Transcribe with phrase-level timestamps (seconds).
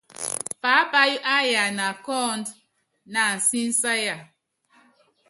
[0.61, 2.47] Paápayɔ́ áyana kɔ́ ɔɔ́nd
[3.13, 4.15] na ansísáya.